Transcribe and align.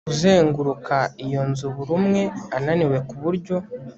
kuzenguruka 0.07 0.97
iyo 1.25 1.41
nzu 1.49 1.65
buri 1.75 1.91
umwe 1.99 2.21
ananiwe 2.57 2.97
kuburyo 3.09 3.55